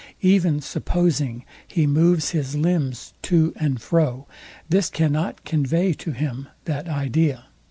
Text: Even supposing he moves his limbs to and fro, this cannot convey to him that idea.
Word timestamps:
Even 0.23 0.61
supposing 0.61 1.45
he 1.67 1.85
moves 1.85 2.31
his 2.31 2.55
limbs 2.55 3.13
to 3.21 3.53
and 3.55 3.79
fro, 3.79 4.25
this 4.67 4.89
cannot 4.89 5.45
convey 5.45 5.93
to 5.93 6.09
him 6.11 6.47
that 6.65 6.87
idea. 6.87 7.45